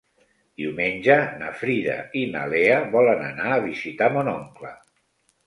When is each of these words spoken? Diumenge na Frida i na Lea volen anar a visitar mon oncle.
Diumenge 0.61 1.17
na 1.41 1.51
Frida 1.59 1.97
i 2.21 2.23
na 2.33 2.47
Lea 2.55 2.81
volen 2.97 3.23
anar 3.27 3.53
a 3.59 3.61
visitar 3.69 4.11
mon 4.19 4.33
oncle. 4.35 4.75